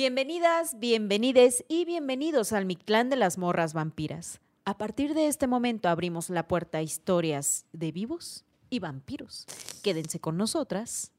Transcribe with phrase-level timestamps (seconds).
[0.00, 4.40] Bienvenidas, bienvenides y bienvenidos al Mictlán de las Morras Vampiras.
[4.64, 9.44] A partir de este momento abrimos la puerta a historias de vivos y vampiros.
[9.82, 11.12] Quédense con nosotras,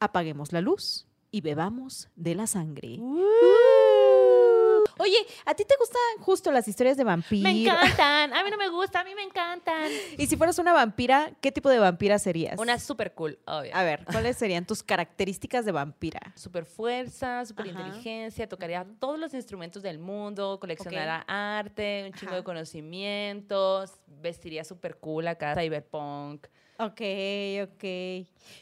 [0.00, 2.98] apaguemos la luz y bebamos de la sangre.
[5.00, 7.50] Oye, ¿a ti te gustan justo las historias de vampiros?
[7.50, 8.34] Me encantan.
[8.34, 9.90] A mí no me gusta, a mí me encantan.
[10.18, 12.58] Y si fueras una vampira, ¿qué tipo de vampira serías?
[12.58, 13.74] Una super cool, obvio.
[13.74, 16.20] A ver, ¿cuáles serían tus características de vampira?
[16.36, 17.80] Super fuerza, super Ajá.
[17.80, 22.36] inteligencia, tocaría todos los instrumentos del mundo, coleccionaría arte, un chingo Ajá.
[22.36, 26.46] de conocimientos, vestiría super cool acá, cyberpunk.
[26.80, 27.00] Ok,
[27.62, 27.84] ok.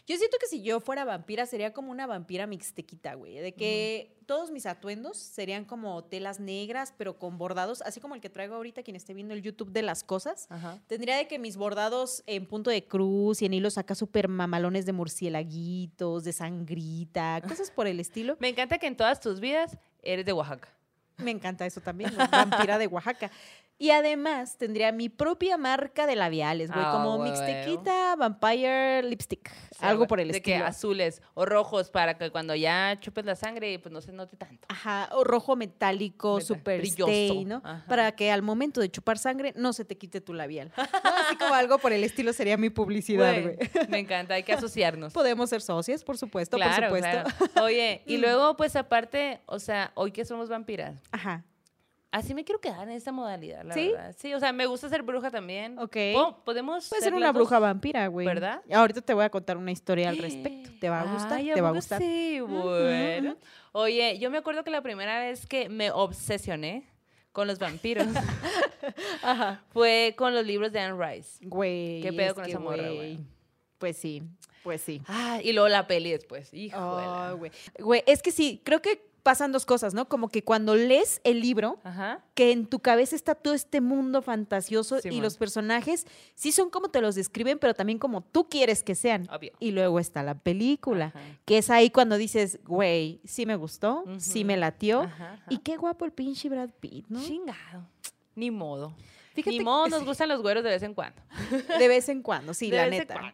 [0.07, 3.37] Yo siento que si yo fuera vampira sería como una vampira mixtequita, güey.
[3.37, 8.21] De que todos mis atuendos serían como telas negras, pero con bordados, así como el
[8.21, 10.49] que traigo ahorita, quien esté viendo el YouTube de las cosas.
[10.89, 14.85] Tendría de que mis bordados en punto de cruz y en hilos acá súper mamalones
[14.85, 18.37] de murcielaguitos, de sangrita, cosas por el estilo.
[18.41, 20.69] Me encanta que en todas tus vidas eres de Oaxaca.
[21.19, 23.31] Me encanta eso también, vampira de Oaxaca.
[23.81, 30.09] Y además tendría mi propia marca de labiales, güey, Ah, como mixtequita, vampire, lipstick, algo
[30.09, 30.57] por el de estilo.
[30.59, 34.37] que azules o rojos para que cuando ya chupes la sangre pues no se note
[34.37, 34.67] tanto.
[34.69, 37.13] Ajá, o rojo metálico, Meta- super brilloso.
[37.13, 37.63] stay, ¿no?
[37.65, 37.85] Ajá.
[37.87, 40.73] Para que al momento de chupar sangre no se te quite tu labial.
[40.77, 40.83] ¿no?
[40.83, 43.59] Así como algo por el estilo sería mi publicidad, Güey, güey.
[43.89, 45.13] Me encanta, hay que asociarnos.
[45.13, 47.31] Podemos ser socias, por supuesto, claro, por supuesto.
[47.47, 47.65] claro.
[47.67, 51.45] Oye, y luego, pues aparte, o sea, hoy que somos vampiras, Ajá,
[52.11, 53.89] así me quiero quedar en esta modalidad, la ¿Sí?
[53.89, 54.15] verdad.
[54.19, 55.79] Sí, o sea, me gusta ser bruja también.
[55.79, 55.97] ok.
[56.15, 57.35] Po- Podemos Puede ser una dos?
[57.37, 58.27] bruja vampira, güey.
[58.27, 58.63] ¿Verdad?
[58.73, 60.71] Ahorita te voy a contar una historia al respecto.
[60.81, 61.39] ¿Te va a gustar?
[61.39, 62.01] Ay, ¿Te va a gustar?
[62.01, 63.37] Sí, bueno.
[63.73, 66.89] Oye, yo me acuerdo que la primera vez que me obsesioné
[67.33, 68.07] con los vampiros
[69.23, 69.63] Ajá.
[69.71, 71.39] fue con los libros de Anne Rice.
[71.47, 72.01] Güey.
[72.03, 73.19] ¿Qué pedo es con esa morra, güey?
[73.79, 74.23] Pues sí,
[74.65, 75.01] pues sí.
[75.07, 76.53] Ah, y luego la peli después.
[76.53, 77.53] Hijo güey.
[77.79, 80.09] Güey, es que sí, creo que pasan dos cosas, ¿no?
[80.09, 82.25] Como que cuando lees el libro, Ajá.
[82.35, 86.89] que en tu cabeza está todo este mundo fantasioso y los personajes sí son como
[86.89, 89.29] te los describen, pero también como tú quieres que sean.
[89.31, 89.53] Obvio.
[89.61, 91.21] Y luego está la película, Ajá.
[91.45, 95.03] que es ahí cuando dices, güey, sí me gustó, sí me latió.
[95.03, 95.41] Ajá.
[95.51, 97.21] Y qué guapo el pinche Brad Pitt, ¿no?
[97.23, 97.87] Chingado.
[98.35, 98.95] Ni modo.
[99.39, 101.23] Fíjate Ni modo, nos gustan los güeros de vez en cuando.
[101.79, 103.33] De vez en cuando, sí, De la neta.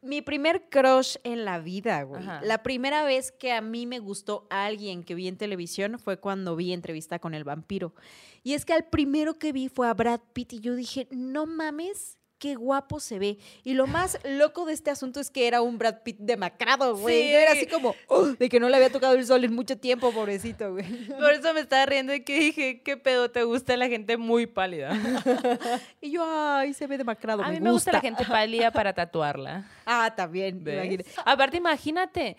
[0.00, 2.22] Mi primer crush en la vida, güey.
[2.22, 2.40] Ajá.
[2.44, 6.54] La primera vez que a mí me gustó alguien que vi en televisión fue cuando
[6.54, 7.94] vi entrevista con el vampiro.
[8.44, 11.46] Y es que al primero que vi fue a Brad Pitt y yo dije, no
[11.46, 13.38] mames, qué guapo se ve.
[13.62, 17.22] Y lo más loco de este asunto es que era un Brad Pitt demacrado, güey.
[17.22, 17.32] Sí.
[17.32, 20.12] Era así como, "Oh", de que no le había tocado el sol en mucho tiempo,
[20.12, 20.84] pobrecito, güey.
[21.08, 24.46] Por eso me estaba riendo de que dije, ¿qué pedo te gusta la gente muy
[24.46, 24.90] pálida?
[26.02, 28.08] Y yo, ay, se ve demacrado, A me mí me gusta la gusta".
[28.16, 29.64] gente pálida para tatuarla.
[29.86, 30.62] Ah, también.
[31.24, 32.36] Aparte, imagínate.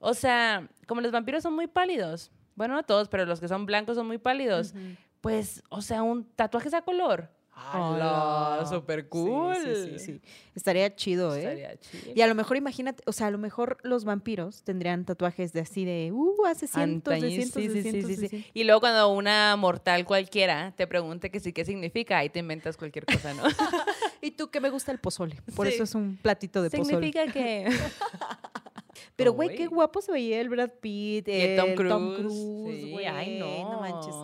[0.00, 2.32] O sea, como los vampiros son muy pálidos.
[2.56, 4.74] Bueno, no todos, pero los que son blancos son muy pálidos.
[5.20, 7.30] Pues, o sea, un tatuaje es a color.
[7.56, 8.64] ¡Hala!
[8.68, 9.56] ¡Súper Sí, cool!
[9.56, 10.20] Sí, sí, sí.
[10.54, 11.38] Estaría chido, ¿eh?
[11.40, 12.12] Estaría chido.
[12.14, 15.60] Y a lo mejor imagínate, o sea, a lo mejor los vampiros tendrían tatuajes de
[15.60, 18.28] así de, uh, hace cientos de cientos sí, de sí, sí, cientos sí, sí.
[18.28, 18.50] cientos.
[18.54, 22.76] Y luego cuando una mortal cualquiera te pregunte que sí, qué significa, ahí te inventas
[22.76, 23.42] cualquier cosa, ¿no?
[24.22, 25.74] Y tú que me gusta el pozole, por Sí.
[25.74, 26.88] eso es un platito de pozole.
[26.88, 27.68] significa que...
[29.16, 32.18] Pero güey, qué guapo se veía el Brad Pitt, el Tom Cruise.
[32.18, 33.80] Cruise, Sí, güey, ay, no.
[33.80, 34.14] manches.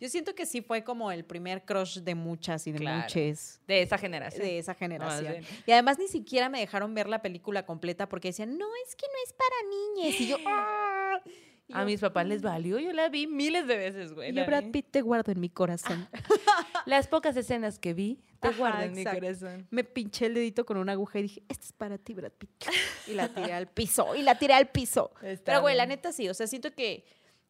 [0.00, 3.02] Yo siento que sí fue como el primer crush de muchas y de Claro.
[3.02, 4.42] muchos De esa generación.
[4.42, 5.36] de esa generación.
[5.66, 9.06] y además ni siquiera me dejaron ver la película completa porque decían, no, es que
[9.06, 10.20] no es para niñas.
[10.20, 11.20] Y yo, "Ah".
[11.68, 14.32] Y A yo, mis papás les valió, yo la vi miles de veces, güey.
[14.34, 14.70] Yo, Brad.
[14.72, 16.08] Pitt, te guardo en mi corazón.
[16.86, 19.68] Las pocas escenas que vi, te Ajá, guardo en mi corazón.
[19.70, 22.50] Me pinché el dedito con una aguja y dije, esta es para ti, Brad Pitt.
[23.06, 25.12] Y la tiré al piso, y la tiré al piso.
[25.22, 27.04] Está Pero, güey, la neta sí, o sea, siento que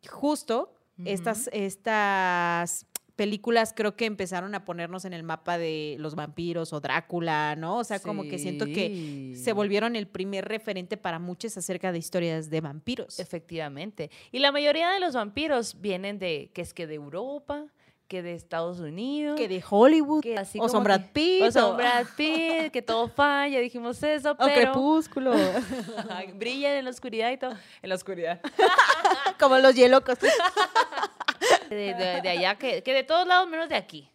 [0.08, 0.74] justo
[1.04, 2.86] estas, estas
[3.20, 7.76] películas creo que empezaron a ponernos en el mapa de los vampiros o Drácula, ¿no?
[7.76, 11.98] O sea, como que siento que se volvieron el primer referente para muchos acerca de
[11.98, 13.20] historias de vampiros.
[13.20, 14.10] Efectivamente.
[14.32, 17.66] Y la mayoría de los vampiros vienen de, que es que de Europa,
[18.10, 19.36] que de Estados Unidos.
[19.38, 22.82] Que de Hollywood, que así o como son Brad Pitt, O son Brad Pitt, que
[22.82, 24.72] todo falla, dijimos eso, o pero...
[24.72, 25.32] Crepúsculo,
[26.34, 27.52] Brillan en la oscuridad y todo.
[27.80, 28.40] En la oscuridad.
[29.38, 30.18] como los hielocos.
[31.68, 34.10] De, de- de allá, que, que de todos lados menos de aquí.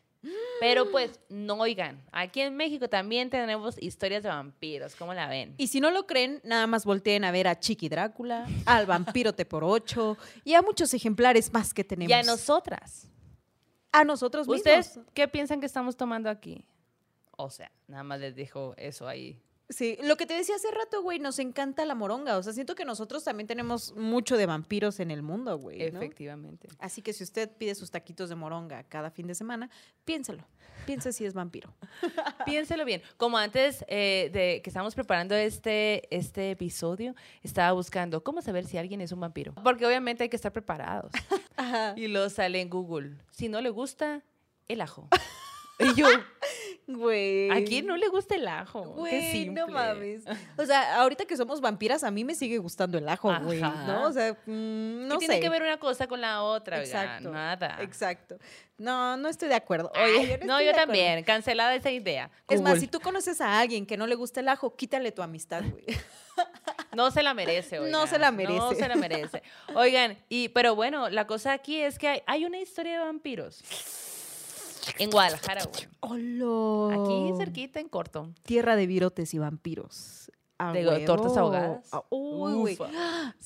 [0.60, 5.54] Pero pues, no oigan, aquí en México también tenemos historias de vampiros, ¿cómo la ven?
[5.58, 9.32] Y si no lo creen, nada más volteen a ver a Chiqui Drácula, al vampiro
[9.34, 12.10] T por ocho y a muchos ejemplares más que tenemos.
[12.10, 13.08] Y a nosotras.
[13.96, 14.60] A nosotros mismos.
[14.60, 16.66] ¿Ustedes qué piensan que estamos tomando aquí?
[17.38, 21.02] O sea, nada más les dejo eso ahí Sí, lo que te decía hace rato,
[21.02, 22.38] güey, nos encanta la moronga.
[22.38, 25.92] O sea, siento que nosotros también tenemos mucho de vampiros en el mundo, güey.
[25.92, 26.00] ¿no?
[26.00, 26.68] Efectivamente.
[26.80, 29.70] Así que si usted pide sus taquitos de moronga cada fin de semana,
[30.04, 30.46] piénselo.
[30.86, 31.74] Piense si es vampiro.
[32.46, 33.02] Piénselo bien.
[33.18, 38.78] Como antes eh, de que estábamos preparando este, este episodio, estaba buscando cómo saber si
[38.78, 39.56] alguien es un vampiro.
[39.64, 41.12] Porque obviamente hay que estar preparados.
[41.96, 43.18] Y lo sale en Google.
[43.32, 44.22] Si no le gusta,
[44.68, 45.08] el ajo.
[45.80, 46.08] Y yo,
[46.88, 47.50] Güey.
[47.50, 48.84] ¿a quién no le gusta el ajo?
[48.84, 50.24] Güey, no mames.
[50.58, 53.60] O sea, ahorita que somos vampiras, a mí me sigue gustando el ajo, güey.
[53.60, 54.04] ¿No?
[54.04, 55.40] O sea, mm, no ¿Qué tiene sé.
[55.42, 56.80] que ver una cosa con la otra?
[56.80, 57.32] Exacto.
[57.32, 57.78] Nada.
[57.82, 58.38] Exacto.
[58.78, 59.92] No, no estoy de acuerdo.
[59.96, 61.24] Oye, no, yo también.
[61.24, 62.30] Cancelada esa idea.
[62.50, 65.22] Es más, si tú conoces a alguien que no le gusta el ajo, quítale tu
[65.24, 65.86] amistad, güey.
[66.96, 68.08] No se la merece, No oigan.
[68.08, 68.76] se la No merece.
[68.76, 69.42] se la merece.
[69.74, 73.64] Oigan, y, pero bueno, la cosa aquí es que hay, hay una historia de vampiros.
[74.98, 75.88] En Guadalajara, güey.
[76.00, 76.96] ¡Hola!
[76.96, 78.30] Aquí cerquita, en corto.
[78.44, 80.32] Tierra de virotes y vampiros.
[80.58, 81.06] A De huevo.
[81.06, 81.90] tortas ahogadas.
[81.92, 82.78] Ah, Uy.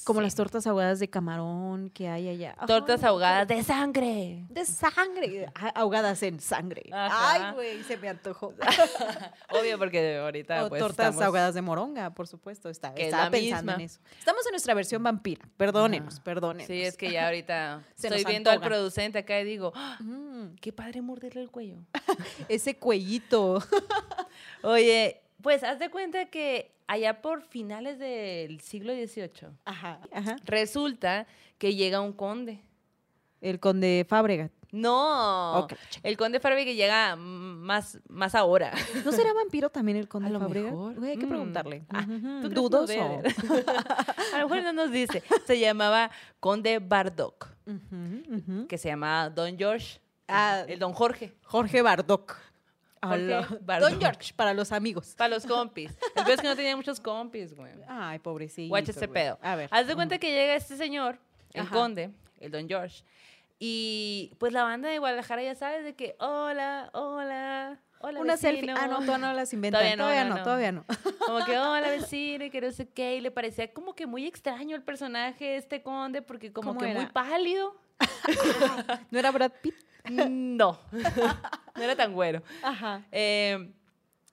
[0.03, 0.23] Como Sí.
[0.23, 2.55] las tortas ahogadas de camarón que hay allá.
[2.67, 4.45] Tortas Ay, ahogadas de sangre.
[4.47, 5.51] De sangre.
[5.55, 6.83] Ah, Ahogadas en sangre.
[6.93, 7.47] Ajá.
[7.49, 8.53] Ay, güey, se me antojó.
[9.49, 12.69] Obvio, porque ahorita o pues, tortas estamos- ahogadas de moronga, por supuesto.
[12.69, 13.73] Está, es estaba pensando misma.
[13.73, 13.99] en eso.
[14.19, 15.49] Estamos en nuestra versión vampira.
[15.57, 16.23] Perdónenos, Ajá.
[16.23, 16.67] perdónenos.
[16.67, 19.97] Sí, es que ya ahorita estoy viendo al producente acá y digo, ¡Ah!
[19.99, 21.77] Mm, qué padre morderle el cuello.
[22.49, 23.63] ese cuellito.
[24.61, 29.99] Oye, pues haz de cuenta que allá por finales del siglo XVIII, Ajá.
[30.11, 30.35] Ajá.
[30.45, 31.27] resulta
[31.57, 32.61] que llega un conde.
[33.41, 34.49] El conde Fábrega.
[34.71, 35.67] No,
[36.03, 37.19] el conde que llega mm,
[37.61, 38.71] más, más ahora.
[39.03, 40.29] ¿No será vampiro también el conde.
[40.29, 41.29] Güey, hay que Mm.
[41.29, 41.83] preguntarle.
[41.89, 42.41] Ah, Ujú.
[42.41, 42.93] ¿tú Dudoso.
[44.33, 45.23] A lo mejor no nos dice.
[45.47, 47.47] Se llamaba conde Bardock,
[48.67, 49.99] que se llamaba Don George.
[50.27, 50.63] Ah.
[50.67, 51.33] el Don Jorge.
[51.43, 52.37] Jorge Bardock.
[53.01, 55.13] Don George, para los amigos.
[55.17, 55.91] Para los compis.
[56.15, 57.71] El peor es que no tenía muchos compis, güey.
[57.87, 58.69] Ay, pobrecito.
[58.69, 59.39] Guacha este pedo.
[59.41, 59.69] A ver.
[59.71, 61.17] Haz de cuenta que llega este señor,
[61.53, 61.75] el Ajá.
[61.75, 63.03] conde, el don George,
[63.57, 68.61] y pues la banda de Guadalajara ya sabes de que, hola, hola, hola, Una selfie.
[68.67, 68.75] vecino".
[68.79, 69.81] Ah, no, todavía no las inventan.
[69.81, 70.85] Todavía Todavía no, no, no, todavía no.
[71.25, 74.25] Como que, hola, vecino, y que no sé qué, y le parecía como que muy
[74.25, 77.75] extraño el personaje, este conde, porque como ¿Cómo que muy pálido.
[79.11, 79.75] ¿No era Brad Pitt?
[80.09, 80.79] No,
[81.75, 82.41] no era tan güero.
[82.63, 83.05] Ajá.
[83.11, 83.73] Eh,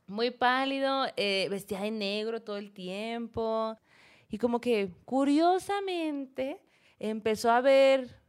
[0.06, 3.76] muy pálido, eh, vestía de negro todo el tiempo.
[4.28, 6.60] Y como que curiosamente
[6.98, 8.20] empezó a ver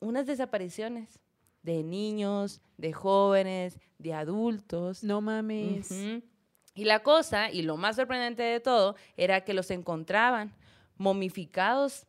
[0.00, 1.20] unas desapariciones
[1.62, 5.02] de niños, de jóvenes, de adultos.
[5.02, 5.90] No mames.
[6.74, 10.54] Y la cosa, y lo más sorprendente de todo, era que los encontraban
[10.96, 12.06] momificados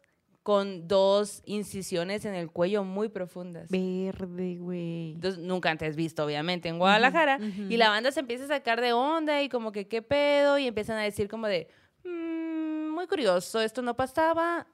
[0.48, 3.70] con dos incisiones en el cuello muy profundas.
[3.70, 5.12] Verde, güey.
[5.16, 7.36] Entonces, nunca antes visto, obviamente, en Guadalajara.
[7.36, 7.64] ujú.
[7.70, 10.58] Y la banda se empieza a sacar de onda y como que, ¿qué pedo?
[10.58, 11.68] Y empiezan a decir como de,
[12.06, 14.68] "Mm, muy curioso, esto no pasaba.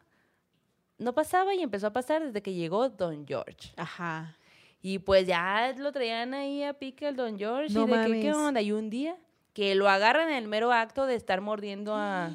[1.00, 3.74] No pasaba y empezó a pasar desde que llegó Don George.
[3.76, 4.38] Ajá.
[4.80, 7.74] Y pues ya lo traían ahí a pique el Don George.
[7.74, 8.48] No y de que, ¿qué mames.
[8.48, 8.62] onda?
[8.62, 9.18] Y un día
[9.54, 12.32] que lo agarran en el mero acto de estar mordiendo a,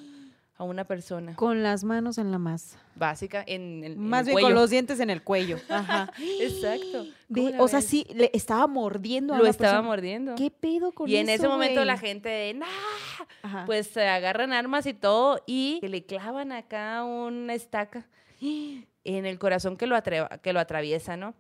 [0.58, 1.34] a una persona.
[1.37, 2.78] Con las manos en la masa.
[2.96, 4.46] Básica, en, el- en Más el bien cuello.
[4.49, 5.58] con los dientes en el cuello.
[5.69, 6.12] Ajá.
[6.40, 7.06] Exacto.
[7.28, 9.88] Ve, ¿Cómo la o sea, sí, le estaba mordiendo a Lo estaba persona.
[9.88, 10.34] mordiendo.
[10.34, 14.52] ¿Qué pedo con Y en eso, ese momento la gente de, "Nah", pues se agarran
[14.52, 18.09] armas y todo y le clavan acá una estaca
[18.40, 19.97] en el corazón que lo,
[20.42, 21.35] que lo atraviesa, ¿no?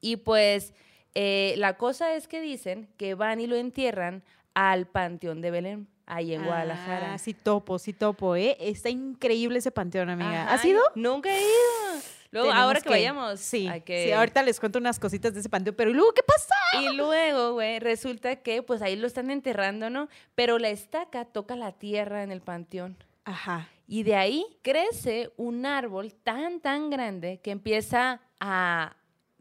[0.00, 0.72] Y pues
[1.14, 4.22] eh, la cosa es que dicen que van y lo entierran
[4.54, 7.14] al Panteón de Belén, ahí en Guadalajara.
[7.14, 8.56] Ah, sí topo, sí topo, ¿eh?
[8.58, 10.44] Está increíble ese panteón, amiga.
[10.44, 10.82] Ajá, ¿Has ido?
[10.94, 12.02] Nunca he ido.
[12.30, 14.04] Luego, Tenemos ahora que, vayamos, Sí, que...
[14.04, 16.54] sí, ahorita les cuento unas cositas de ese panteón, pero ¿y luego qué pasa?
[16.82, 20.08] Y luego, güey, resulta que pues ahí lo están enterrando, ¿no?
[20.34, 22.96] Pero la estaca toca la tierra en el panteón.
[23.24, 23.68] Ajá.
[23.86, 28.96] Y de ahí crece un árbol tan, tan grande que empieza a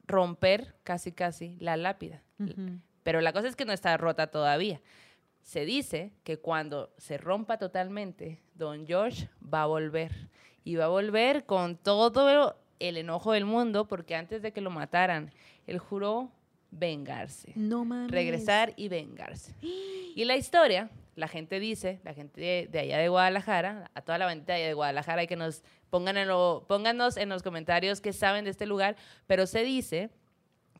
[0.05, 2.23] romper casi, casi la lápida.
[3.03, 4.79] Pero la cosa es que no está rota todavía.
[5.47, 10.11] Se dice que cuando se rompa totalmente, Don George va a volver.
[10.65, 14.71] Y va a volver con todo el enojo del mundo porque antes de que lo
[14.71, 15.31] mataran,
[15.65, 16.29] él juró
[16.69, 18.11] vengarse No mames.
[18.11, 19.55] regresar y vengarse.
[19.61, 24.17] Y la historia, la gente dice, la gente de, de allá de Guadalajara, a toda
[24.17, 27.41] la bandita de allá de Guadalajara, y que nos pongan en lo, pónganos en los
[27.41, 30.09] comentarios qué saben de este lugar, pero se dice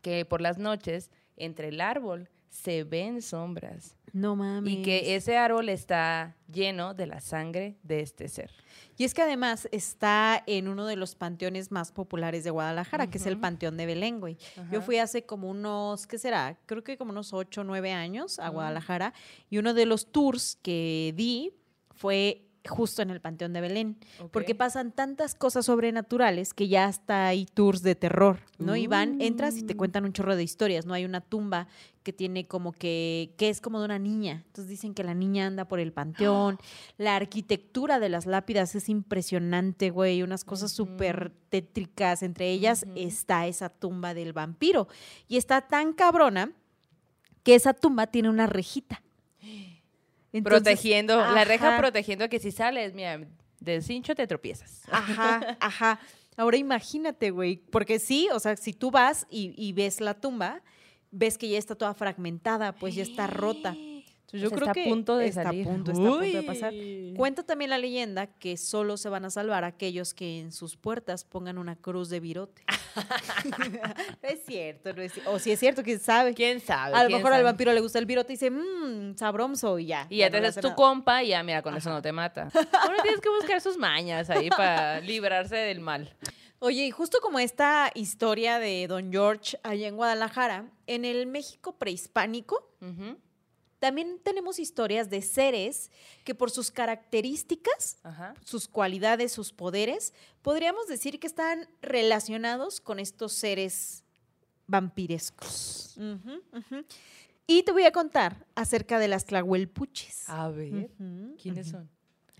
[0.02, 4.74] que por las noches, entre el árbol, se ven sombras No mames.
[4.74, 8.52] Y que ese árbol está lleno de la sangre de este ser.
[8.98, 13.20] Y es que además está en uno de los panteones más populares de Guadalajara, que
[13.20, 13.38] es el.
[13.38, 14.38] Panteón de Belén, güey.
[14.72, 16.58] Yo fui hace como unos, ¿qué será?
[16.66, 18.50] Creo que como unos ocho o nueve años a.
[18.50, 19.14] Guadalajara
[19.50, 21.54] y uno de los tours que di
[21.96, 23.98] fue justo en el Panteón de Belén,
[24.32, 28.76] porque pasan tantas cosas sobrenaturales que ya hasta hay tours de terror, ¿no?
[28.76, 30.94] Y van, entras y te cuentan un chorro de historias, ¿no?
[30.94, 31.68] Hay una tumba
[32.04, 35.48] que tiene como que, que es como de una niña, entonces dicen que la niña
[35.48, 36.58] anda por el panteón,
[36.98, 43.48] la arquitectura de las lápidas es impresionante, güey, unas cosas súper tétricas, entre ellas está
[43.48, 44.88] esa tumba del vampiro.
[45.28, 46.54] Y está tan cabrona
[47.44, 49.02] que esa tumba tiene una rejita.
[50.34, 53.20] Entonces, protegiendo, la reja protegiendo que si sales, mira,
[53.60, 54.84] del cincho te tropiezas.
[54.92, 56.00] Ajá, ajá.
[56.36, 60.62] Ahora imagínate, güey, porque sí, o sea, si tú vas y, y ves la tumba,
[61.12, 63.76] ves que ya está toda fragmentada, pues ya está rota.
[64.30, 65.62] Entonces, yo O sea, creo está a que punto de está salir.
[65.66, 66.74] a punto, está a punto de pasar.
[67.16, 71.24] Cuenta también la leyenda que solo se van a salvar aquellos que en sus puertas
[71.24, 72.62] pongan una cruz de virote.
[72.66, 72.98] no
[74.24, 76.34] es cierto, no es O si es cierto, quién sabe.
[76.34, 76.94] ¿Quién sabe?
[76.94, 80.08] A lo mejor al vampiro le gusta el virote y dice, mmm, sabroso y ya.
[80.10, 82.50] Y ya te haces tu compa y ya, mira, con eso no te mata.
[82.54, 86.14] Uno tienes que buscar sus mañas ahí para librarse del mal.
[86.60, 91.78] Oye, y justo como esta historia de Don George allá en Guadalajara, en el México
[91.78, 93.16] prehispánico Ujú.
[93.80, 95.92] También tenemos historias de seres
[96.24, 98.34] que por sus características, Ajá.
[98.44, 104.04] sus cualidades, sus poderes, podríamos decir que están relacionados con estos seres
[104.68, 105.98] vampirescos.
[107.46, 110.30] Y te voy a contar acerca de las tlahuelpuchis.
[110.30, 110.90] A ver,
[111.42, 111.90] ¿quiénes son?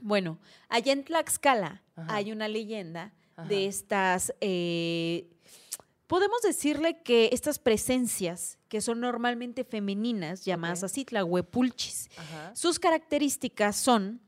[0.02, 0.40] Bueno,
[0.70, 2.16] allá en Tlaxcala Ajá.
[2.16, 3.48] hay una leyenda Ajá.
[3.48, 5.28] de estas, eh,
[6.08, 10.86] podemos decirle que estas presencias que son normalmente femeninas, llamadas Ok.
[10.86, 12.56] así, tlahuepulchis, Ajá.
[12.56, 14.22] sus características son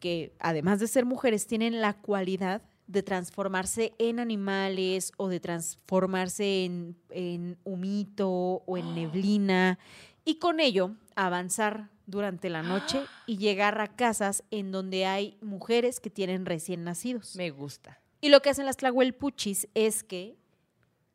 [0.00, 6.64] que además de ser mujeres tienen la cualidad de transformarse en animales o de transformarse
[6.64, 9.78] en, en humito o en neblina
[10.24, 16.00] y con ello avanzar durante la noche y llegar a casas en donde hay mujeres
[16.00, 17.36] que tienen recién nacidos.
[17.36, 18.00] Me gusta.
[18.20, 20.36] Y lo que hacen las tlahuelpuchis es que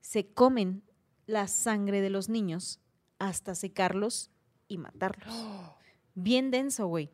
[0.03, 0.83] se comen
[1.25, 2.81] la sangre de los niños
[3.19, 4.29] hasta secarlos
[4.67, 5.33] y matarlos.
[6.13, 7.09] Bien denso, güey.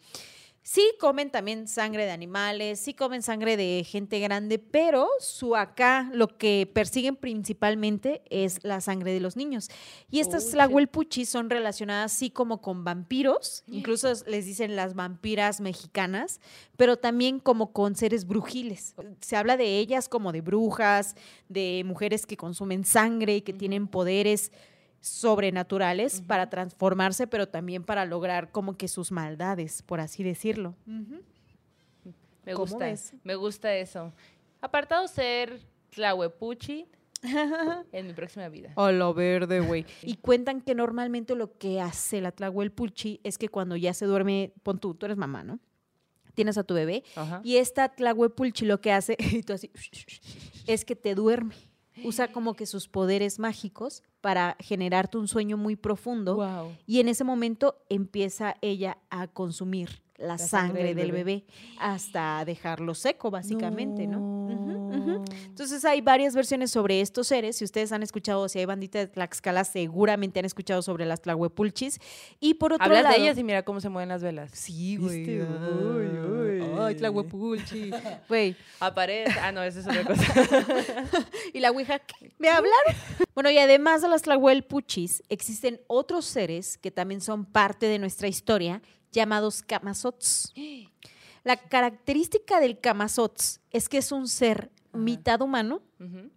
[0.61, 6.09] Sí comen también sangre de animales, sí comen sangre de gente grande, pero su acá
[6.13, 9.69] lo que persiguen principalmente es la sangre de los niños.
[10.11, 15.61] Y estas Oh, tlahuelpuchis son relacionadas así como con vampiros, incluso les dicen las vampiras
[15.61, 16.39] mexicanas,
[16.77, 18.95] pero también como con seres brujiles.
[19.21, 21.15] Se habla de ellas como de brujas,
[21.47, 24.51] de mujeres que consumen sangre y que tienen poderes
[25.01, 30.75] sobrenaturales para transformarse, pero también para lograr como que sus maldades, por así decirlo.
[30.85, 32.85] Me ¿Cómo gusta.
[32.85, 33.13] ves?
[33.23, 34.11] Me gusta eso.
[34.61, 36.87] Apartado ser tlahuepuchi
[37.91, 38.73] en mi próxima vida.
[38.75, 39.85] A lo verde, güey.
[40.03, 44.53] Y cuentan que normalmente lo que hace la tlahuelpuchi es que cuando ya se duerme,
[44.63, 45.59] pon tú, tú eres mamá, ¿no?
[46.33, 47.41] Tienes a tu bebé Ajá.
[47.43, 49.69] y esta tlahuelpuchi lo que hace, y tú así,
[50.67, 51.55] es que te duerme.
[52.05, 56.75] Usa como que sus poderes mágicos para generarte un sueño muy profundo Wow.
[56.85, 61.45] y en ese momento empieza ella a consumir la, sangre, del, bebé.
[61.79, 64.19] hasta dejarlo seco, básicamente, ¿no?
[65.59, 67.57] Entonces hay varias versiones sobre estos seres.
[67.57, 71.99] Si ustedes han escuchado, si hay bandita de Tlaxcala, seguramente han escuchado sobre las tlahuepulchis.
[72.39, 73.15] Y por otro Hablas lado...
[73.17, 74.51] de ellas y mira cómo se mueven las velas.
[74.53, 75.25] Sí, güey.
[75.25, 76.95] Ay, Uy, ay, uy.
[76.95, 77.91] tlahuepulchi.
[78.29, 78.55] Güey.
[78.79, 79.37] Aparece.
[79.37, 80.65] Ah, no, esa es otra cosa.
[81.53, 82.31] Y la Ouija, ¿qué?
[82.37, 82.95] ¿me hablaron?
[83.35, 88.29] bueno, y además de las tlahuelpuchis, existen otros seres que también son parte de nuestra
[88.29, 90.53] historia, llamados camazots.
[91.43, 95.01] La característica del camazots es que es un ser Ajá.
[95.03, 95.81] mitad humano,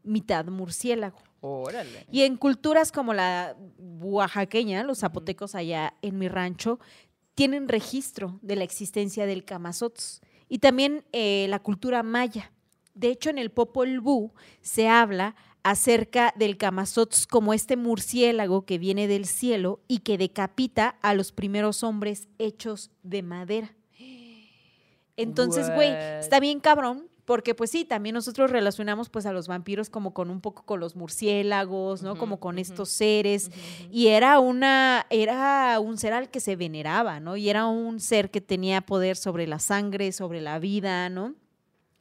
[0.02, 1.18] mitad murciélago.
[1.40, 2.06] Órale.
[2.11, 6.78] Y en culturas como la oaxaqueña, los zapotecos allá en mi rancho,
[7.35, 10.21] tienen registro de la existencia del camazots.
[10.49, 12.52] Y también eh, la cultura maya.
[12.94, 18.78] De hecho, en el Popol Vuh se habla acerca del camazots como este murciélago que
[18.78, 23.75] viene del cielo y que decapita a los primeros hombres hechos de madera.
[25.16, 29.91] Entonces, güey, está bien cabrón, porque pues sí, también nosotros relacionamos pues a los vampiros
[29.91, 32.17] como con un poco con los murciélagos, ¿no?
[32.17, 33.50] Como con estos seres.
[33.91, 37.37] Y era una, era un ser al que se veneraba, ¿no?
[37.37, 41.35] Y era un ser que tenía poder sobre la sangre, sobre la vida, ¿no?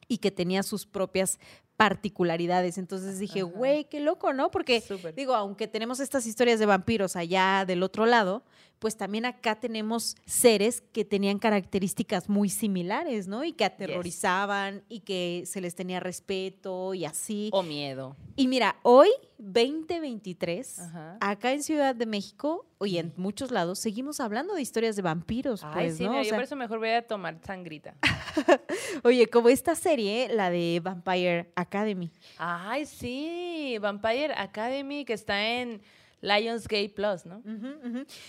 [0.08, 1.38] Y que tenía sus propias
[1.76, 2.76] particularidades.
[2.76, 4.50] Entonces dije, güey, qué loco, ¿no?
[4.50, 5.14] Porque Súper.
[5.14, 8.42] digo, aunque tenemos estas historias de vampiros allá del otro lado,
[8.82, 13.44] pues también acá tenemos seres que tenían características muy similares, ¿no?
[13.44, 17.48] Y que aterrorizaban y que se les tenía respeto y así.
[17.52, 18.16] O miedo.
[18.34, 19.08] Y mira, hoy,
[19.38, 21.16] 2023, Ajá.
[21.20, 25.62] acá en Ciudad de México y en muchos lados, seguimos hablando de historias de vampiros,
[25.62, 26.10] Ay, pues, sí, ¿no?
[26.10, 27.94] mira, O yo sea, por eso mejor voy a tomar sangrita.
[29.04, 32.10] Oye, como esta serie, la de Vampire Academy.
[32.36, 35.80] Ay, sí, Vampire Academy que está en
[36.22, 37.42] Lionsgate Plus, ¿no?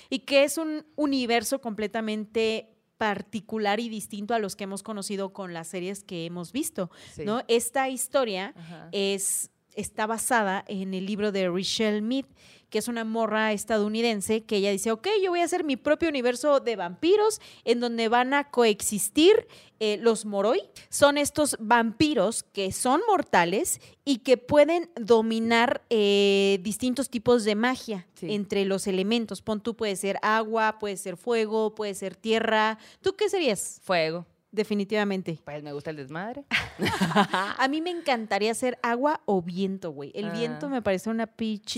[0.10, 5.54] Y que es un universo completamente particular y distinto a los que hemos conocido con
[5.54, 7.24] las series que hemos visto, Sí.
[7.26, 7.42] ¿no?
[7.48, 8.90] Esta historia Ajá.
[8.92, 12.25] es, está basada en el libro de Richelle Mead,
[12.70, 16.10] que es una morra estadounidense que ella dice, ok, yo voy a hacer mi propio
[16.10, 19.48] universo de vampiros en donde van a coexistir
[19.80, 20.60] eh, los moroi.
[20.89, 28.08] Son estos vampiros que son mortales y que pueden dominar eh, distintos tipos de magia
[28.15, 28.34] Sí.
[28.34, 29.42] entre los elementos.
[29.44, 32.80] Pon tú, puede ser agua, puede ser fuego, puede ser tierra.
[33.01, 33.82] ¿Tú qué serías?
[33.84, 34.25] Fuego.
[34.54, 35.40] Definitivamente.
[35.44, 36.46] Pues me gusta el desmadre.
[37.58, 40.12] A mí me encantaría ser agua o viento, güey.
[40.14, 40.34] El Ah.
[40.34, 41.28] viento me parece una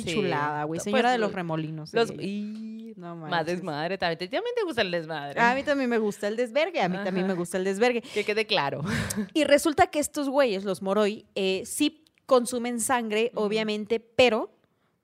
[0.04, 0.14] Sí.
[0.14, 0.78] chulada, güey.
[0.78, 1.94] Pues, Señora de los remolinos.
[1.94, 2.22] Los, yo.
[2.22, 4.20] y- No más desmadre también.
[4.20, 5.40] Te- También te gusta el desmadre.
[5.42, 8.02] A mí también me gusta el desvergue, a mí también me gusta el desvergue.
[8.02, 8.82] Que quede claro.
[9.34, 14.52] Y resulta que estos güeyes, los moroi, eh, sí consumen sangre, obviamente, pero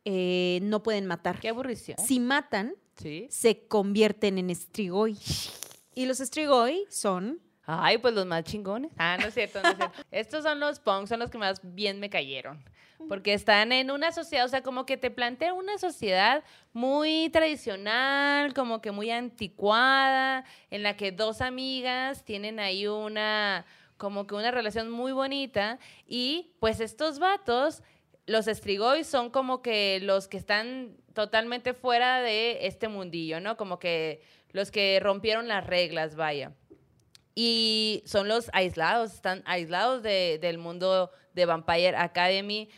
[0.06, 1.40] eh, no pueden matar.
[1.40, 1.98] Qué aburrición.
[2.00, 3.28] Si matan, Sí.
[3.30, 5.18] se convierten en strigoi.
[5.96, 7.40] Y los strigoi son...
[7.66, 8.92] Ay, pues los más chingones.
[8.98, 10.02] Ah, no es cierto, no es cierto.
[10.12, 12.64] Estos son los punks, son los que más bien me cayeron.
[13.08, 18.54] Porque están en una sociedad, o sea, como que te plantea una sociedad muy tradicional,
[18.54, 23.66] como que muy anticuada, en la que dos amigas tienen ahí una,
[23.98, 25.80] como que una relación muy bonita.
[26.06, 27.82] Y pues estos vatos,
[28.28, 33.58] los estrigois son como que los que están totalmente fuera de este mundillo, ¿no?
[33.58, 36.54] Como que los que rompieron las reglas, vaya.
[37.36, 42.70] Y son los aislados, están aislados de- del mundo de Vampire Academy.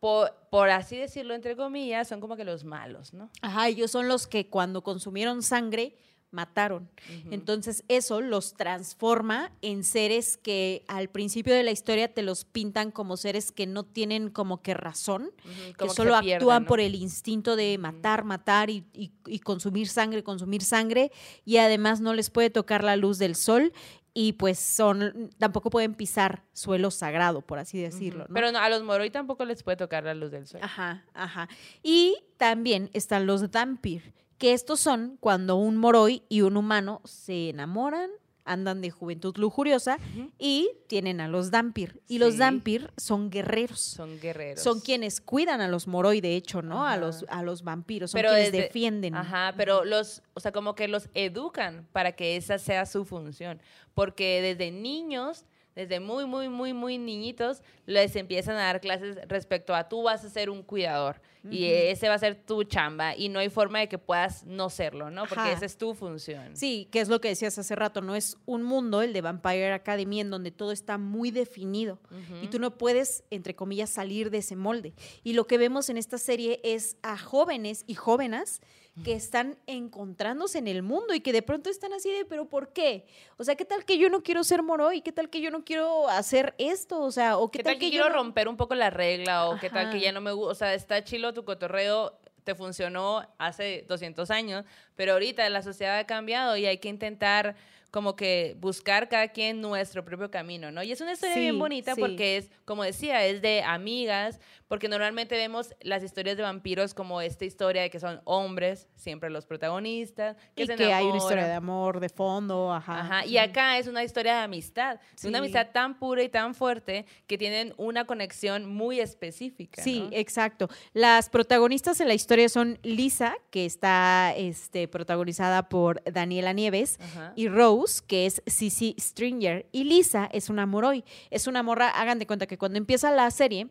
[0.00, 3.30] Por, por así decirlo, entre comillas, son como que los malos, ¿no?
[3.40, 5.96] Ajá, ellos son los que cuando consumieron sangre
[6.32, 6.88] mataron.
[7.30, 12.90] Entonces eso los transforma en seres que al principio de la historia te los pintan
[12.90, 16.68] como seres que no tienen como que razón, que como solo pierden, actúan ¿no?
[16.68, 21.12] por el instinto de matar, matar y, y- y consumir sangre, consumir sangre,
[21.44, 23.72] y además no les puede tocar la luz del sol
[24.14, 28.26] y pues son, tampoco pueden pisar suelo sagrado, por así decirlo.
[28.28, 28.34] ¿no?
[28.34, 30.60] Pero no, a los Moroi tampoco les puede tocar la luz del sol.
[30.62, 31.48] Ajá, ajá.
[31.82, 37.50] Y también están los Dampir, que estos son cuando un moroi y un humano se
[37.50, 38.10] enamoran,
[38.44, 39.98] andan de juventud lujuriosa
[40.36, 42.02] y tienen a los Dampir.
[42.08, 42.38] Y los.
[42.38, 43.78] Dampir son guerreros.
[43.78, 44.60] Son guerreros.
[44.60, 46.84] Son quienes cuidan a los moroi, de hecho, ¿no?
[46.84, 48.10] A los, a los vampiros.
[48.10, 49.14] Son Pero quienes desde- defienden.
[49.14, 53.62] Ajá, pero los, o sea, como que los educan para que esa sea su función.
[53.94, 59.74] Porque desde niños, desde muy, muy, muy, muy niñitos, les empiezan a dar clases respecto
[59.74, 61.20] a tú vas a ser un cuidador.
[61.50, 63.16] Y ese va a ser tu chamba.
[63.16, 65.22] Y no hay forma de que puedas no serlo, ¿no?
[65.22, 65.52] Porque Ajá.
[65.52, 66.56] esa es tu función.
[66.56, 69.72] Sí, que es lo que decías hace rato, no es un mundo, el de Vampire
[69.72, 71.98] Academy, en donde todo está muy definido
[72.42, 74.94] y tú no puedes, entre comillas, salir de ese molde.
[75.24, 78.60] Y lo que vemos en esta serie es a jóvenes y jóvenes
[79.04, 82.72] que están encontrándose en el mundo y que de pronto están así de, pero ¿por
[82.74, 83.06] qué?
[83.38, 85.00] O sea, ¿qué tal que yo no quiero ser moroi?
[85.00, 87.00] ¿Qué tal que yo no quiero hacer esto?
[87.00, 89.48] O sea, ¿o qué, ¿Qué tal que yo quiero no- romper un poco la regla?
[89.48, 90.04] ¿O qué tal que Ajá.
[90.04, 90.50] ya no me gusta?
[90.52, 94.64] O sea, está chilo tu cotorreo, te funcionó hace 200 años,
[94.96, 97.54] pero ahorita la sociedad ha cambiado y hay que intentar
[97.90, 100.82] como que buscar cada quien nuestro propio camino, ¿no?
[100.82, 102.00] Y es una historia Sí, bien bonita sí.
[102.00, 107.20] porque es, como decía, es de amigas, porque normalmente vemos las historias de vampiros como
[107.20, 111.18] esta historia de que son hombres, siempre los protagonistas, que y se que hay una
[111.18, 111.50] historia enamoran.
[111.50, 113.00] de amor de fondo, ajá.
[113.00, 115.28] Ajá, y acá es una historia de amistad, Sí.
[115.28, 119.82] una amistad tan pura y tan fuerte que tienen una conexión muy específica.
[119.82, 120.08] Sí, ¿no?
[120.12, 120.70] exacto.
[120.94, 127.32] Las protagonistas en la historia son Lisa, que está este, protagonizada por Daniela Nieves, Ajá.
[127.36, 129.68] y Rose, que es Cici Stringer.
[129.72, 131.04] Y Lisa es una moroi.
[131.30, 133.68] Es una morra, hagan de cuenta que cuando empieza la serie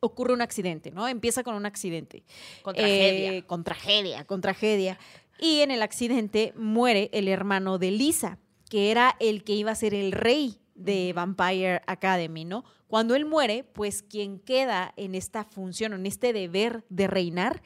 [0.00, 1.08] ocurre un accidente, ¿no?
[1.08, 2.24] Empieza con un accidente.
[2.62, 3.46] Con Eh, tragedia.
[3.46, 4.98] con tragedia, con tragedia.
[5.40, 8.38] Y en el accidente muere el hermano de Lisa,
[8.70, 12.64] que era el que iba a ser el rey de Vampire Academy, ¿no?
[12.86, 17.60] Cuando él muere, pues quien queda en esta función, en este deber de reinar,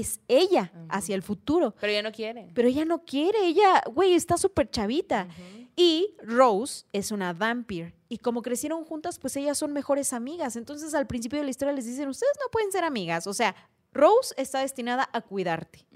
[0.00, 1.74] es ella hacia el futuro.
[1.80, 2.50] Pero ella no quiere.
[2.54, 5.28] Pero ella no quiere, ella, güey, está súper chavita.
[5.76, 7.94] Y Rose es una vampire.
[8.08, 10.56] Y como crecieron juntas, pues ellas son mejores amigas.
[10.56, 13.26] Entonces al principio de la historia les dicen, ustedes no pueden ser amigas.
[13.26, 13.54] O sea,
[13.92, 15.86] Rose está destinada a cuidarte.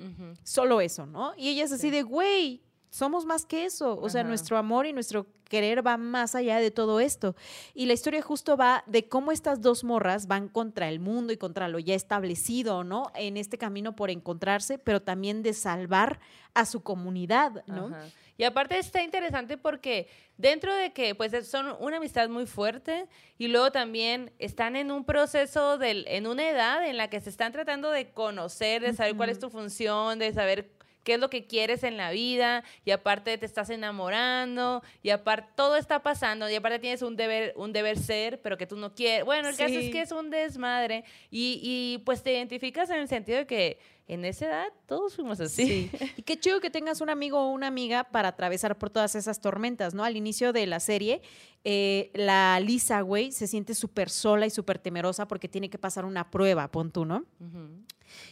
[0.43, 1.33] Solo eso, ¿no?
[1.37, 1.91] Y ella es así Sí.
[1.91, 3.99] de, güey, somos más que eso.
[4.01, 7.35] O sea, nuestro amor y nuestro querer va más allá de todo esto.
[7.75, 11.37] Y la historia justo va de cómo estas dos morras van contra el mundo y
[11.39, 13.11] contra lo ya establecido, ¿no?
[13.15, 16.21] En este camino por encontrarse, pero también de salvar
[16.55, 17.87] a su comunidad, ¿no?
[17.89, 18.05] Ajá.
[18.37, 23.09] Y aparte está interesante porque dentro de que pues es- son una amistad muy fuerte
[23.37, 27.31] y luego también están en un proceso del, en una edad en la que se
[27.31, 30.71] están tratando de conocer, de saber cuál es tu función, de saber
[31.05, 35.49] qué es lo que quieres en la vida y aparte te estás enamorando y aparte
[35.55, 38.95] todo está pasando y aparte tienes un deber un deber ser pero que tú no
[38.95, 42.97] quieres bueno el caso es que es un desmadre y, y pues te identificas en
[42.97, 45.91] el sentido de que en esa edad todos fuimos así Sí.
[46.17, 49.41] Y qué chido que tengas un amigo o una amiga para atravesar por todas esas
[49.41, 50.05] tormentas, ¿no?
[50.05, 51.21] Al inicio de la serie,
[51.65, 56.05] eh, la Lisa, güey, se siente súper sola y súper temerosa porque tiene que pasar
[56.05, 57.25] una prueba, pon tú, ¿no?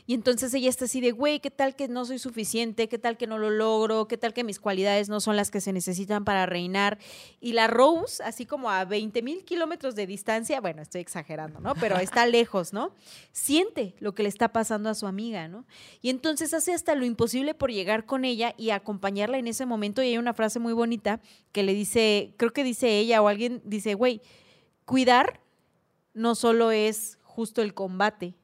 [0.07, 2.89] Y entonces ella está así de, güey, ¿qué tal que no soy suficiente?
[2.89, 4.09] ¿Qué tal que no lo logro?
[4.09, 6.99] ¿Qué tal que mis cualidades no son las que se necesitan para reinar?
[7.41, 11.75] Y la Rose, así como a 20 mil kilómetros de distancia, bueno, estoy exagerando, ¿no?
[11.75, 12.93] Pero está lejos, ¿no?
[13.33, 15.66] Siente lo que le está pasando a su amiga, ¿no?
[16.01, 20.03] Y entonces hace hasta lo imposible por llegar con ella y acompañarla en ese momento.
[20.03, 21.21] Y hay una frase muy bonita
[21.53, 24.21] que le dice, creo que dice ella o alguien, dice, güey,
[24.85, 25.41] cuidar
[26.15, 28.35] no solo es justo el combate.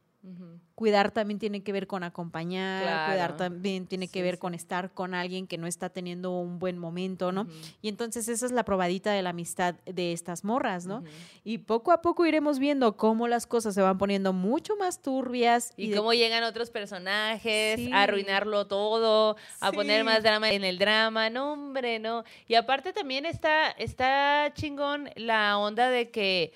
[0.82, 4.40] Cuidar también tiene que ver con acompañar, cuidar también tiene que Sí, ver sí.
[4.40, 7.46] con estar con alguien que no está teniendo un buen momento, ¿no?
[7.82, 11.04] Y entonces esa es la probadita de la amistad de estas morras, ¿no?
[11.44, 15.72] Y poco a poco iremos viendo cómo las cosas se van poniendo mucho más turbias
[15.76, 17.92] Y, de- cómo llegan otros personajes Sí.
[17.92, 21.30] a arruinarlo todo, a poner más drama en el drama.
[21.30, 22.24] No, hombre, no.
[22.48, 26.52] Y aparte también está, está chingón la onda de que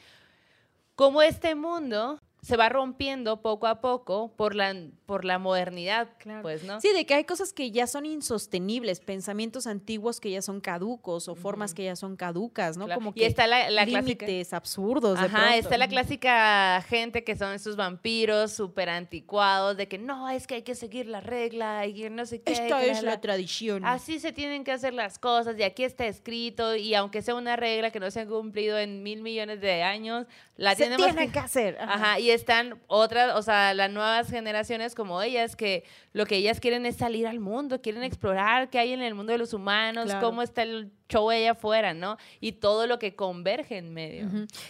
[0.97, 4.73] como este mundo se va rompiendo poco a poco por la,
[5.05, 6.43] por la modernidad, Claro.
[6.43, 6.81] pues, ¿no?
[6.81, 11.27] Sí, de que hay cosas que ya son insostenibles, pensamientos antiguos que ya son caducos
[11.27, 11.77] o formas Ujú.
[11.79, 12.85] que ya son caducas, ¿no?
[12.85, 13.01] Claro.
[13.01, 14.27] Como y que está la, la clásica...
[14.27, 15.19] límites absurdos.
[15.19, 15.55] de Ajá, pronto.
[15.57, 20.55] está la clásica gente que son esos vampiros súper anticuados, de que no, es que
[20.55, 22.53] hay que seguir la regla y que no sé qué.
[22.53, 23.85] Esta que es la- la tradición.
[23.85, 27.57] Así se tienen que hacer las cosas y aquí está escrito y aunque sea una
[27.57, 31.33] regla que no se ha cumplido en mil millones de años, la Se tenemos tiene
[31.33, 31.77] que hacer.
[31.81, 36.61] Ajá, y están otras, o sea, las nuevas generaciones como ellas que lo que ellas
[36.61, 40.05] quieren es salir al mundo, quieren explorar qué hay en el mundo de los humanos,
[40.07, 40.25] Claro.
[40.25, 42.17] cómo está el show allá afuera, ¿no?
[42.41, 44.29] Y todo lo que converge en medio.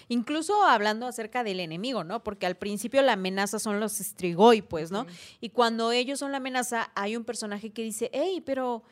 [0.09, 2.23] Incluso hablando acerca del enemigo, ¿no?
[2.23, 5.07] Porque al principio la amenaza son los Strigoi, pues, ¿no?
[5.41, 8.83] Y cuando ellos son la amenaza, hay un personaje que dice, hey, pero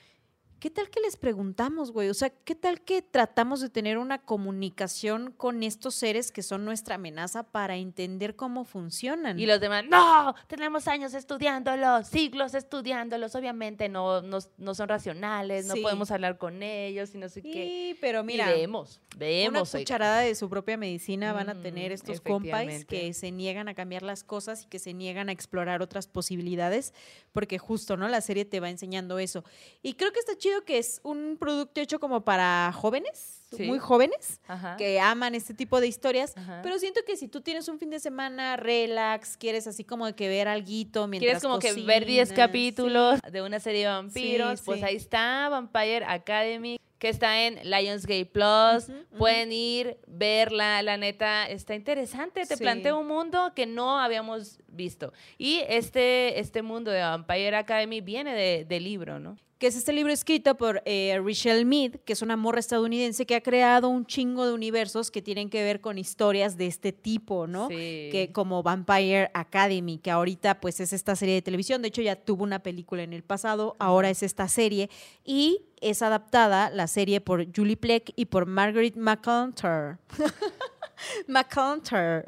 [0.65, 2.09] ¿qué tal que les preguntamos, güey?
[2.09, 6.65] O sea, ¿qué tal que tratamos de tener una comunicación con estos seres que son
[6.65, 9.39] nuestra amenaza para entender cómo funcionan?
[9.39, 15.67] Y los demás, no, tenemos años estudiándolos, siglos estudiándolos, obviamente no, no, no son racionales,
[15.67, 17.53] no podemos hablar con ellos y no sé qué.
[17.53, 19.75] Sí, pero mira, y vemos, una vemos.
[19.75, 19.85] oiga.
[19.85, 23.75] cucharada de su propia medicina van a tener Mm, estos compais que se niegan a
[23.75, 26.95] cambiar las cosas y que se niegan a explorar otras posibilidades,
[27.33, 28.09] porque justo, ¿no?
[28.09, 29.45] La serie te va enseñando eso.
[29.83, 33.63] Y creo que está chido que es un producto hecho como para jóvenes, Sí.
[33.65, 34.77] muy jóvenes, Ajá.
[34.77, 36.59] que aman este tipo de historias, Ajá.
[36.65, 40.15] pero siento que si tú tienes un fin de semana relax, quieres así como de
[40.17, 43.87] que ver alguito mientras Quieres como que ver 10 cocinas, capítulos de una serie de
[43.93, 44.85] vampiros, Sí, pues sí.
[44.87, 48.87] ahí está Vampire Academy, que está en Lionsgate Plus.
[49.19, 52.47] Pueden ir, verla, la neta, está interesante.
[52.47, 52.63] Te Sí.
[52.63, 55.13] plantea un mundo que no habíamos visto.
[55.39, 59.37] Y este, este mundo de Vampire Academy viene de, de libro, ¿no?
[59.65, 63.35] Que es este libro escrito por eh, Richelle Mead, que es una morra estadounidense que
[63.35, 67.47] ha creado un chingo de universos que tienen que ver con historias de este tipo,
[67.47, 67.69] ¿no?
[67.69, 68.11] Sí.
[68.13, 72.15] Que como Vampire Academy, que ahorita pues es esta serie de televisión, de hecho ya
[72.15, 74.91] tuvo una película en el pasado, ahora es esta serie
[75.25, 79.97] y es adaptada la serie por Julie Plec y por Margaret McConter.
[81.29, 82.25] McConter.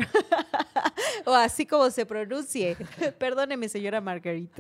[1.24, 2.76] o así como se pronuncie.
[3.18, 4.50] Perdóneme, señora Margaret.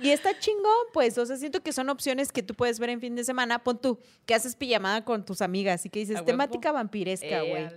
[0.00, 1.16] y está chingón, pues.
[1.18, 3.62] O sea, siento que son opciones que tú puedes ver en fin de semana.
[3.62, 7.68] Pon tú, que haces pijamada con tus amigas y que dices temática vampiresca, güey.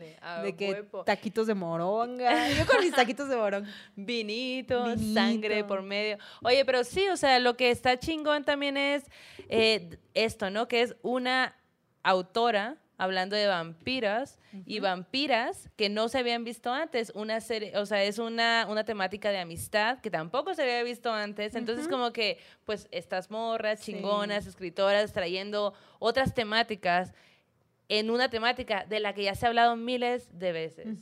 [0.44, 1.04] De que huevo.
[1.04, 2.50] taquitos de moronga.
[2.50, 3.70] Yo con mis taquitos de moronga.
[3.96, 5.14] Vinito, Vinito.
[5.14, 6.18] sangre por medio.
[6.44, 9.04] Oye, pero sí, o sea, lo que está chingón también es
[9.50, 10.68] eh, esto, ¿no?
[10.68, 11.56] Que es una
[12.04, 17.12] autora hablando de vampiras y vampiras que no se habían visto antes.
[17.16, 21.12] Una serie, o sea, es una, una temática de amistad que tampoco se había visto
[21.12, 21.56] antes.
[21.56, 23.94] Entonces, como que, pues, estas morras Sí.
[23.94, 27.12] chingonas, escritoras, trayendo otras temáticas
[27.90, 31.00] en una temática de la que ya se ha hablado miles de veces.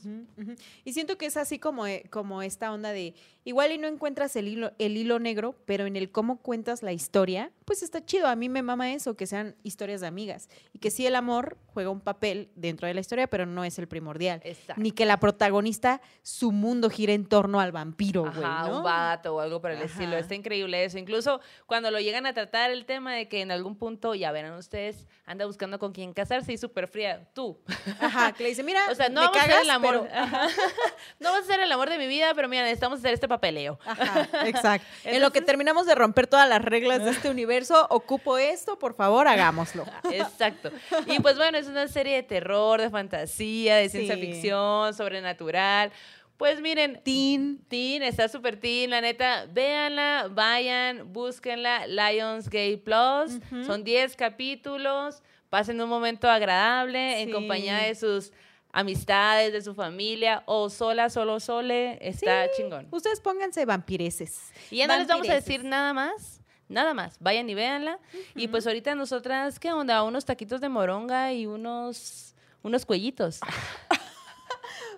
[0.85, 3.13] Y siento que es así como, eh, como esta onda de
[3.49, 6.91] igual y no encuentras el hilo, el hilo negro, pero en el cómo cuentas la
[6.93, 8.27] historia, pues está chido.
[8.27, 10.49] A mí me mama eso, que sean historias de amigas.
[10.73, 13.77] Y que sí el amor juega un papel dentro de la historia, pero no es
[13.79, 14.41] el primordial.
[14.43, 14.81] Exacto.
[14.81, 18.77] Ni que la protagonista, su mundo gira en torno al vampiro, güey, Ajá, ¿no?
[18.77, 20.09] un vato o algo por el estilo.
[20.11, 20.19] Ajá.
[20.19, 20.97] Está increíble eso.
[20.97, 24.53] Incluso cuando lo llegan a tratar el tema de que en algún punto, ya verán
[24.53, 27.29] ustedes, anda buscando con quién casarse y súper fría.
[27.33, 27.59] Tú.
[27.99, 30.07] Ajá, que le dice, mira, O sea, no me vamos a hacer cagas, el amor.
[30.11, 30.19] pero-
[31.19, 33.79] no vas a ser el amor de mi vida, pero mira, necesitamos hacer este papeleo.
[33.85, 34.85] Ajá, exacto.
[35.05, 38.95] en lo que terminamos de romper todas las reglas de este universo, ocupo esto, por
[38.95, 39.85] favor, hagámoslo.
[40.11, 40.71] Exacto.
[41.07, 44.21] Y pues bueno, es una serie de terror, de fantasía, de ciencia Sí.
[44.21, 45.91] ficción, sobrenatural.
[46.37, 47.59] Pues miren, Teen.
[47.67, 53.63] Teen, está súper teen, la neta, véanla, vayan, búsquenla, Lionsgate Plus, Ujú.
[53.65, 58.31] son 10 capítulos, pasen un momento agradable en compañía de sus
[58.79, 62.87] amistades, de su familia, o sola, solo, sole, está chingón.
[62.91, 64.51] Ustedes pónganse vampireses.
[64.71, 67.99] Y ya no les vamos a decir nada más, nada más, vayan y véanla,
[68.35, 70.03] y pues ahorita nosotras, ¿qué onda?
[70.03, 73.39] Unos taquitos de moronga y unos, unos cuellitos.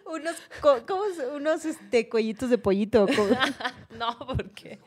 [0.04, 1.04] Unos, ¿cómo
[1.36, 3.08] unos este, cuellitos de pollito.
[3.98, 4.78] no, porque...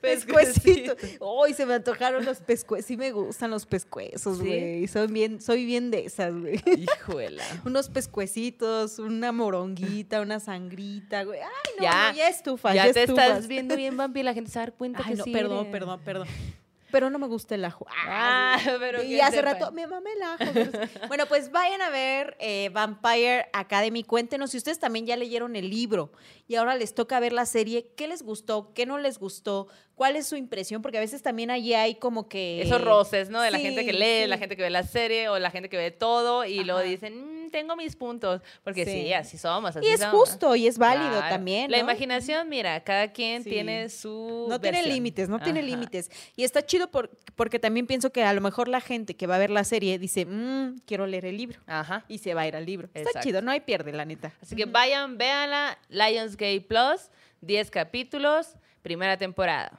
[0.00, 0.96] Pescuecitos.
[1.20, 2.86] Uy, se me antojaron los pescuezos.
[2.86, 4.44] Sí me gustan los pescuezos, ¿Sí?
[4.44, 4.86] güey.
[4.88, 6.60] Soy bien, soy bien de esas, güey.
[6.66, 7.44] Híjuela.
[7.64, 11.40] Unos pescuecitos, una moronguita, una sangrita, güey.
[11.40, 13.28] Ay, no, Ya, no, ya estufas, ya ya, te estufas.
[13.28, 15.32] estás viendo bien, Vampi, la gente se va a dar cuenta Ay, que no, sí
[15.32, 15.72] perdón, eres.
[15.72, 16.28] perdón, perdón.
[16.92, 17.86] Pero no me gusta el ajo.
[17.88, 19.52] Ah, pero y hace sepan.
[19.60, 20.38] rato me mamé el ajo.
[20.52, 20.70] pero
[21.06, 24.02] bueno, pues vayan a ver eh, Vampire Academy.
[24.02, 26.10] Cuéntenos si ustedes también ya leyeron el libro
[26.48, 27.92] y ahora les toca ver la serie.
[27.96, 28.72] ¿Qué les gustó?
[28.74, 29.68] ¿Qué no les gustó?
[30.00, 30.80] ¿Cuál es su impresión?
[30.80, 32.62] Porque a veces también allí hay como que...
[32.62, 33.42] Esos roces, ¿no?
[33.42, 35.76] De la gente que lee, la gente que ve la serie o la gente que
[35.76, 36.88] ve todo y luego Ajá.
[36.88, 38.40] dicen, "Mm, tengo mis puntos.
[38.64, 39.12] Porque sí, Sí.
[39.12, 39.76] así somos.
[39.76, 40.14] Así Y es somos.
[40.30, 41.28] justo y es válido Claro.
[41.28, 41.70] también.
[41.70, 44.46] La imaginación, mira, cada quien tiene su.
[44.48, 46.10] No tiene límites, no tiene límites.
[46.34, 49.34] Y está chido por- porque también pienso que a lo mejor la gente que va
[49.36, 51.60] a ver la serie dice, "Mm, quiero leer el libro.
[51.66, 52.06] Ajá.
[52.08, 52.88] Y se va a ir al libro.
[52.94, 54.32] Está chido, no hay pierde, la neta.
[54.40, 55.76] Así que vayan, véanla.
[55.90, 57.10] Lionsgate Plus,
[57.42, 59.78] 10 capítulos, primera temporada.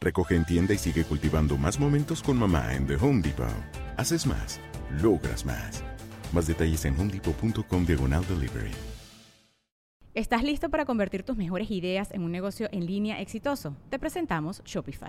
[0.00, 3.48] Recoge en tienda y sigue cultivando más momentos con mamá en The Home Depot.
[3.96, 4.60] Haces más,
[5.02, 5.82] logras más.
[6.32, 8.72] Más detalles en homedepot.com diagonal delivery.
[10.14, 13.76] ¿Estás listo para convertir tus mejores ideas en un negocio en línea exitoso?
[13.88, 15.08] Te presentamos Shopify.